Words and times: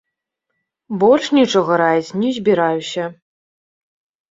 Больш 1.03 1.25
нічога 1.39 1.77
раіць 1.83 2.15
не 2.23 2.33
збіраюся. 2.39 3.03